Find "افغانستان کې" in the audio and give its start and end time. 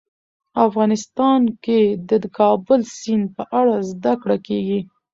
0.67-1.79